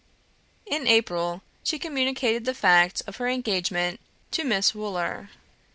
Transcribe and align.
In 0.65 0.87
April 0.87 1.43
she 1.63 1.77
communicated 1.77 2.43
the 2.45 2.55
fact 2.55 3.03
of 3.05 3.17
her 3.17 3.27
engagement 3.27 3.99
to 4.31 4.43
Miss 4.43 4.73
Wooler. 4.73 5.29